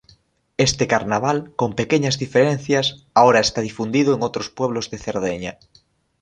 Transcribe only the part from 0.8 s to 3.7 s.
Carnaval, con pequeñas diferencias, ahora está